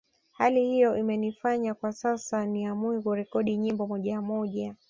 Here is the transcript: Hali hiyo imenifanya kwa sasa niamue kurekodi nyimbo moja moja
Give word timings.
Hali 0.31 0.65
hiyo 0.67 0.97
imenifanya 0.97 1.73
kwa 1.73 1.93
sasa 1.93 2.45
niamue 2.45 3.01
kurekodi 3.01 3.57
nyimbo 3.57 3.87
moja 3.87 4.21
moja 4.21 4.75